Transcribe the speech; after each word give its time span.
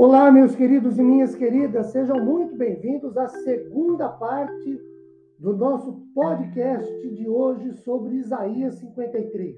Olá, 0.00 0.30
meus 0.30 0.54
queridos 0.54 0.96
e 0.96 1.02
minhas 1.02 1.34
queridas, 1.34 1.88
sejam 1.88 2.24
muito 2.24 2.54
bem-vindos 2.54 3.16
à 3.16 3.26
segunda 3.26 4.08
parte 4.08 4.80
do 5.40 5.56
nosso 5.56 5.92
podcast 6.14 7.08
de 7.16 7.28
hoje 7.28 7.72
sobre 7.78 8.14
Isaías 8.14 8.76
53. 8.76 9.56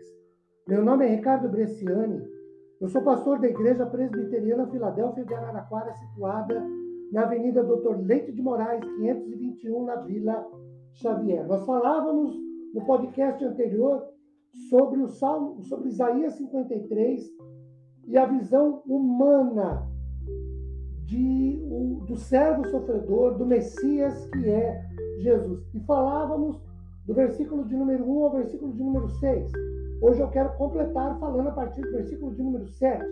Meu 0.66 0.82
nome 0.82 1.04
é 1.04 1.14
Ricardo 1.14 1.46
Bresciani, 1.46 2.26
eu 2.80 2.88
sou 2.88 3.02
pastor 3.02 3.38
da 3.38 3.48
Igreja 3.48 3.84
Presbiteriana 3.84 4.66
Filadélfia 4.66 5.26
de 5.26 5.34
Araraquara, 5.34 5.92
situada 5.92 6.66
na 7.12 7.24
Avenida 7.24 7.62
Doutor 7.62 8.00
Leite 8.00 8.32
de 8.32 8.40
Moraes, 8.40 8.82
521, 8.82 9.84
na 9.84 9.96
Vila 9.96 10.46
Xavier. 10.94 11.46
Nós 11.46 11.66
falávamos 11.66 12.34
no 12.72 12.82
podcast 12.86 13.44
anterior 13.44 14.08
sobre 14.70 15.02
o 15.02 15.08
Salmo, 15.08 15.62
sobre 15.64 15.90
Isaías 15.90 16.32
53 16.32 17.30
e 18.06 18.16
a 18.16 18.24
visão 18.24 18.82
humana 18.86 19.89
de, 21.04 21.60
o, 21.70 22.04
do 22.06 22.16
servo 22.16 22.66
sofredor, 22.68 23.36
do 23.36 23.46
Messias 23.46 24.26
que 24.26 24.48
é 24.48 24.86
Jesus. 25.18 25.66
E 25.74 25.80
falávamos 25.80 26.60
do 27.06 27.14
versículo 27.14 27.64
de 27.64 27.76
número 27.76 28.08
1 28.08 28.24
ao 28.24 28.32
versículo 28.32 28.72
de 28.72 28.82
número 28.82 29.08
6. 29.08 29.52
Hoje 30.00 30.20
eu 30.20 30.28
quero 30.28 30.50
completar 30.56 31.18
falando 31.18 31.48
a 31.48 31.52
partir 31.52 31.82
do 31.82 31.90
versículo 31.90 32.34
de 32.34 32.42
número 32.42 32.66
7. 32.66 33.04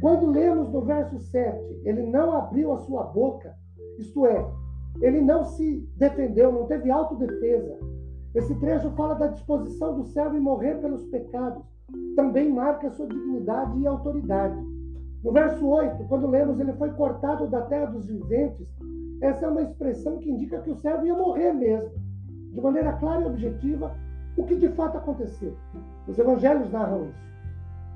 Quando 0.00 0.30
lemos 0.30 0.70
no 0.70 0.80
verso 0.82 1.18
7, 1.18 1.82
ele 1.84 2.02
não 2.02 2.32
abriu 2.32 2.72
a 2.72 2.78
sua 2.78 3.04
boca, 3.04 3.54
isto 3.98 4.26
é, 4.26 4.50
ele 5.00 5.20
não 5.20 5.44
se 5.44 5.86
defendeu, 5.96 6.52
não 6.52 6.66
teve 6.66 6.90
autodefesa. 6.90 7.78
Esse 8.34 8.54
trecho 8.56 8.90
fala 8.92 9.14
da 9.14 9.28
disposição 9.28 9.96
do 9.96 10.04
servo 10.04 10.36
em 10.36 10.40
morrer 10.40 10.76
pelos 10.80 11.04
pecados. 11.06 11.62
Também 12.14 12.52
marca 12.52 12.90
sua 12.90 13.06
dignidade 13.06 13.78
e 13.78 13.86
autoridade. 13.86 14.58
No 15.24 15.32
verso 15.32 15.66
8, 15.66 16.04
quando 16.04 16.28
lemos 16.28 16.60
ele 16.60 16.72
foi 16.74 16.90
cortado 16.92 17.48
da 17.48 17.62
terra 17.62 17.86
dos 17.86 18.06
viventes, 18.06 18.68
essa 19.20 19.46
é 19.46 19.48
uma 19.48 19.62
expressão 19.62 20.18
que 20.18 20.30
indica 20.30 20.60
que 20.60 20.70
o 20.70 20.76
servo 20.76 21.04
ia 21.04 21.14
morrer 21.14 21.52
mesmo, 21.52 21.90
de 22.52 22.60
maneira 22.60 22.92
clara 22.94 23.22
e 23.22 23.26
objetiva, 23.26 23.92
o 24.36 24.44
que 24.44 24.54
de 24.54 24.68
fato 24.68 24.96
aconteceu. 24.98 25.56
Os 26.06 26.16
evangelhos 26.18 26.70
narram 26.70 27.06
isso. 27.06 27.28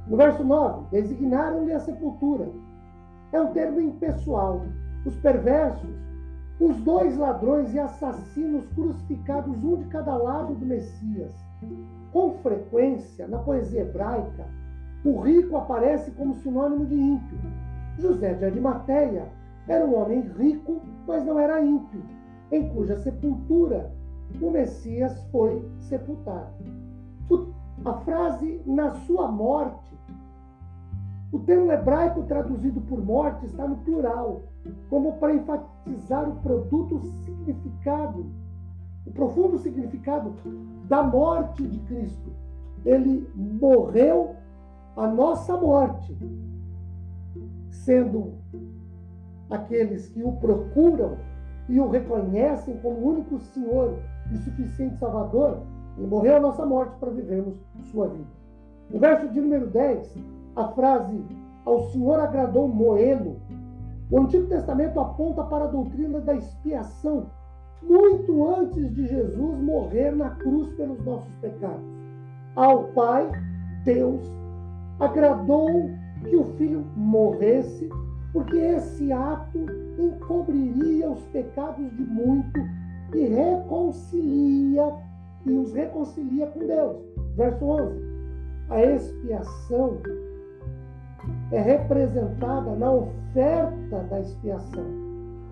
No 0.08 0.16
verso 0.16 0.42
9, 0.42 0.86
designaram-lhe 0.90 1.72
a 1.72 1.78
sepultura. 1.78 2.48
É 3.32 3.40
um 3.40 3.52
termo 3.52 3.80
impessoal. 3.80 4.62
Os 5.06 5.16
perversos, 5.18 5.90
os 6.58 6.76
dois 6.80 7.16
ladrões 7.16 7.72
e 7.72 7.78
assassinos 7.78 8.66
crucificados, 8.70 9.62
um 9.62 9.76
de 9.76 9.86
cada 9.86 10.16
lado 10.16 10.54
do 10.54 10.66
Messias. 10.66 11.32
Com 12.12 12.32
frequência, 12.38 13.28
na 13.28 13.38
poesia 13.38 13.82
hebraica, 13.82 14.44
o 15.04 15.20
rico 15.20 15.56
aparece 15.56 16.10
como 16.12 16.34
sinônimo 16.34 16.86
de 16.86 16.94
ímpio. 16.94 17.38
José 17.98 18.34
de 18.34 18.44
Arimateia 18.44 19.28
era 19.68 19.84
um 19.84 19.96
homem 19.96 20.20
rico, 20.20 20.80
mas 21.06 21.24
não 21.24 21.38
era 21.38 21.64
ímpio, 21.64 22.02
em 22.50 22.68
cuja 22.68 22.96
sepultura 22.96 23.92
o 24.40 24.50
Messias 24.50 25.20
foi 25.30 25.62
sepultado. 25.80 26.52
a 27.84 27.94
frase 27.94 28.62
na 28.64 28.92
sua 28.92 29.30
morte, 29.30 29.92
o 31.32 31.38
termo 31.40 31.72
hebraico 31.72 32.22
traduzido 32.24 32.80
por 32.82 33.04
morte 33.04 33.46
está 33.46 33.66
no 33.66 33.76
plural, 33.78 34.42
como 34.88 35.14
para 35.14 35.34
enfatizar 35.34 36.28
o 36.28 36.36
produto 36.36 37.00
significado, 37.24 38.26
o 39.06 39.10
profundo 39.10 39.58
significado 39.58 40.34
da 40.84 41.02
morte 41.02 41.66
de 41.66 41.78
Cristo. 41.80 42.30
Ele 42.84 43.28
morreu 43.34 44.36
a 44.96 45.06
nossa 45.06 45.56
morte, 45.56 46.16
sendo 47.70 48.34
aqueles 49.50 50.08
que 50.08 50.22
o 50.22 50.32
procuram 50.32 51.16
e 51.68 51.80
o 51.80 51.88
reconhecem 51.88 52.76
como 52.78 53.08
único 53.08 53.38
Senhor 53.38 53.98
e 54.30 54.36
suficiente 54.38 54.98
Salvador, 54.98 55.62
ele 55.96 56.06
morreu 56.06 56.36
a 56.36 56.40
nossa 56.40 56.66
morte 56.66 56.96
para 56.98 57.10
vivermos 57.10 57.54
sua 57.90 58.08
vida. 58.08 58.28
No 58.90 58.98
verso 58.98 59.28
de 59.28 59.40
número 59.40 59.66
10, 59.68 60.14
a 60.56 60.68
frase 60.68 61.24
ao 61.64 61.88
Senhor 61.90 62.20
agradou 62.20 62.68
moê-lo. 62.68 63.36
O 64.10 64.18
Antigo 64.18 64.46
Testamento 64.46 65.00
aponta 65.00 65.42
para 65.44 65.64
a 65.64 65.68
doutrina 65.68 66.20
da 66.20 66.34
expiação, 66.34 67.30
muito 67.82 68.46
antes 68.48 68.94
de 68.94 69.06
Jesus 69.06 69.58
morrer 69.62 70.14
na 70.14 70.30
cruz 70.30 70.70
pelos 70.74 71.02
nossos 71.04 71.34
pecados. 71.36 71.82
Ao 72.54 72.84
Pai, 72.88 73.30
Deus 73.84 74.41
agradou 75.04 75.90
que 76.28 76.36
o 76.36 76.44
filho 76.56 76.84
morresse, 76.96 77.88
porque 78.32 78.56
esse 78.56 79.12
ato 79.12 79.58
encobriria 79.98 81.10
os 81.10 81.22
pecados 81.26 81.90
de 81.96 82.04
muito 82.04 82.60
e 83.14 83.26
reconcilia 83.26 84.94
e 85.44 85.50
os 85.50 85.72
reconcilia 85.72 86.46
com 86.46 86.60
Deus. 86.60 86.96
Verso 87.36 87.64
11. 87.64 88.12
A 88.70 88.82
expiação 88.82 89.98
é 91.50 91.60
representada 91.60 92.74
na 92.76 92.92
oferta 92.92 93.98
da 94.08 94.20
expiação, 94.20 94.86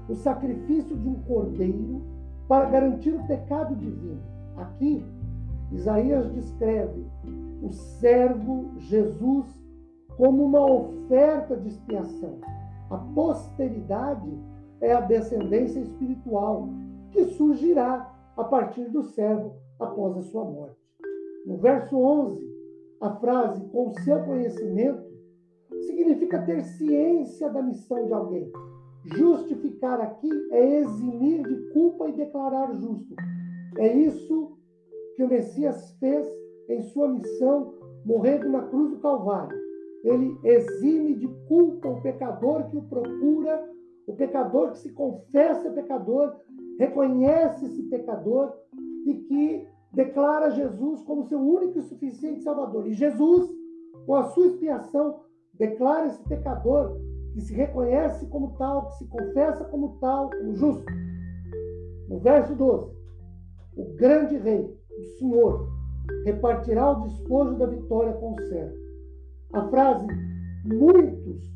o 0.08 0.14
sacrifício 0.14 0.96
de 0.96 1.08
um 1.08 1.14
cordeiro 1.22 2.02
para 2.48 2.70
garantir 2.70 3.10
o 3.10 3.26
pecado 3.26 3.74
divino. 3.76 4.20
Aqui, 4.56 5.04
Isaías 5.72 6.32
descreve 6.32 7.04
o 7.62 7.70
servo 7.72 8.72
Jesus 8.78 9.46
como 10.16 10.44
uma 10.44 10.64
oferta 10.64 11.56
de 11.56 11.68
expiação. 11.68 12.38
A 12.90 12.98
posteridade 12.98 14.30
é 14.80 14.92
a 14.92 15.00
descendência 15.00 15.80
espiritual 15.80 16.68
que 17.10 17.24
surgirá 17.24 18.12
a 18.36 18.44
partir 18.44 18.84
do 18.90 19.02
servo 19.02 19.52
após 19.78 20.16
a 20.16 20.22
sua 20.22 20.44
morte. 20.44 20.76
No 21.46 21.56
verso 21.56 21.96
11, 21.96 22.50
a 23.00 23.10
frase 23.16 23.64
com 23.68 23.92
seu 24.02 24.22
conhecimento 24.24 25.10
significa 25.86 26.42
ter 26.42 26.62
ciência 26.62 27.48
da 27.48 27.62
missão 27.62 28.06
de 28.06 28.12
alguém. 28.12 28.52
Justificar 29.04 30.00
aqui 30.00 30.30
é 30.52 30.80
eximir 30.80 31.46
de 31.46 31.72
culpa 31.72 32.08
e 32.08 32.12
declarar 32.12 32.74
justo. 32.74 33.14
É 33.78 33.90
isso 33.96 34.52
que 35.16 35.24
o 35.24 35.28
Messias 35.28 35.92
fez 35.98 36.26
em 36.70 36.82
sua 36.82 37.08
missão, 37.08 37.74
morrendo 38.04 38.48
na 38.48 38.62
cruz 38.62 38.90
do 38.90 38.98
Calvário. 38.98 39.58
Ele 40.04 40.38
exime 40.44 41.14
de 41.14 41.28
culpa 41.46 41.88
o 41.88 42.00
pecador 42.00 42.64
que 42.70 42.76
o 42.76 42.82
procura, 42.82 43.68
o 44.06 44.14
pecador 44.14 44.70
que 44.70 44.78
se 44.78 44.92
confessa 44.92 45.70
pecador, 45.70 46.34
reconhece 46.78 47.66
esse 47.66 47.82
pecador 47.84 48.52
e 49.04 49.14
que 49.14 49.66
declara 49.92 50.50
Jesus 50.50 51.02
como 51.02 51.24
seu 51.24 51.38
único 51.38 51.78
e 51.78 51.82
suficiente 51.82 52.42
Salvador. 52.42 52.86
E 52.86 52.94
Jesus, 52.94 53.50
com 54.06 54.14
a 54.14 54.24
sua 54.24 54.46
expiação, 54.46 55.20
declara 55.54 56.06
esse 56.06 56.22
pecador 56.28 56.96
que 57.34 57.40
se 57.42 57.52
reconhece 57.52 58.26
como 58.26 58.56
tal, 58.56 58.86
que 58.86 58.98
se 58.98 59.06
confessa 59.08 59.64
como 59.64 59.98
tal, 60.00 60.30
como 60.30 60.54
justo. 60.54 60.86
No 62.08 62.18
verso 62.18 62.54
12, 62.54 62.90
o 63.76 63.84
grande 63.96 64.36
rei, 64.36 64.74
o 64.98 65.02
Senhor, 65.18 65.79
repartirá 66.24 66.90
o 66.90 67.02
despojo 67.02 67.56
da 67.56 67.66
vitória 67.66 68.12
com 68.14 68.34
o 68.34 68.40
servo. 68.48 68.76
A 69.52 69.68
frase 69.68 70.06
muitos 70.64 71.50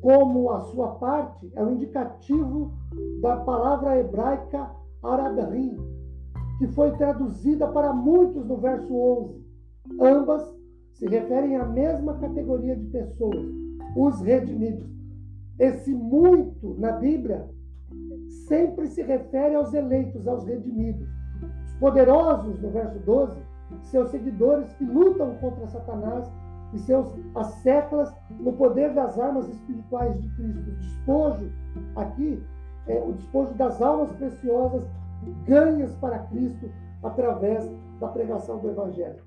como 0.00 0.50
a 0.50 0.60
sua 0.60 0.94
parte 0.94 1.50
é 1.54 1.62
o 1.62 1.70
indicativo 1.70 2.72
da 3.20 3.36
palavra 3.38 3.98
hebraica 3.98 4.70
arabrim, 5.02 5.76
que 6.58 6.66
foi 6.68 6.92
traduzida 6.96 7.68
para 7.68 7.92
muitos 7.92 8.46
no 8.46 8.56
verso 8.56 8.94
11. 8.94 9.46
Ambas 10.00 10.60
se 10.92 11.06
referem 11.06 11.56
à 11.56 11.66
mesma 11.66 12.14
categoria 12.18 12.76
de 12.76 12.86
pessoas, 12.86 13.46
os 13.96 14.20
redimidos. 14.20 14.88
Esse 15.58 15.92
muito 15.92 16.74
na 16.78 16.92
Bíblia 16.92 17.48
sempre 18.46 18.86
se 18.88 19.02
refere 19.02 19.54
aos 19.54 19.72
eleitos, 19.74 20.26
aos 20.26 20.44
redimidos. 20.44 21.08
Os 21.66 21.74
poderosos, 21.74 22.60
no 22.60 22.70
verso 22.70 22.98
12, 23.00 23.38
seus 23.82 24.10
seguidores 24.10 24.72
que 24.74 24.84
lutam 24.84 25.34
contra 25.36 25.66
Satanás 25.66 26.30
e 26.72 26.78
seus 26.78 27.12
asseclas 27.34 28.14
no 28.38 28.52
poder 28.52 28.94
das 28.94 29.18
armas 29.18 29.48
espirituais 29.48 30.20
de 30.20 30.28
Cristo. 30.36 30.70
O 30.70 30.74
despojo 30.76 31.52
aqui 31.96 32.42
é 32.86 33.00
o 33.00 33.12
despojo 33.12 33.54
das 33.54 33.80
almas 33.82 34.12
preciosas 34.12 34.86
ganhas 35.44 35.94
para 35.96 36.18
Cristo 36.20 36.70
através 37.02 37.70
da 37.98 38.08
pregação 38.08 38.58
do 38.58 38.70
Evangelho. 38.70 39.22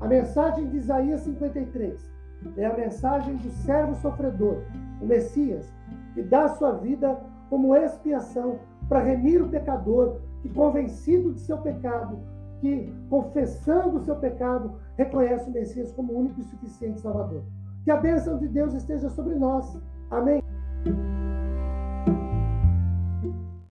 A 0.00 0.06
mensagem 0.06 0.68
de 0.68 0.76
Isaías 0.76 1.22
53 1.22 2.18
é 2.56 2.66
a 2.66 2.76
mensagem 2.76 3.36
do 3.36 3.50
servo 3.50 3.94
sofredor, 3.96 4.62
o 5.00 5.06
Messias, 5.06 5.72
que 6.14 6.22
dá 6.22 6.48
sua 6.48 6.72
vida 6.72 7.18
como 7.50 7.74
expiação 7.74 8.58
para 8.88 9.00
remir 9.00 9.42
o 9.42 9.48
pecador 9.48 10.20
que, 10.40 10.48
convencido 10.48 11.32
de 11.32 11.40
seu 11.40 11.58
pecado, 11.58 12.18
que, 12.60 12.92
confessando 13.08 13.98
o 13.98 14.04
seu 14.04 14.16
pecado, 14.16 14.74
reconhece 14.96 15.48
o 15.48 15.52
Messias 15.52 15.92
como 15.92 16.12
único 16.12 16.40
e 16.40 16.44
suficiente 16.44 17.00
Salvador. 17.00 17.42
Que 17.84 17.90
a 17.90 17.96
bênção 17.96 18.38
de 18.38 18.48
Deus 18.48 18.74
esteja 18.74 19.08
sobre 19.10 19.34
nós. 19.34 19.80
Amém. 20.10 20.42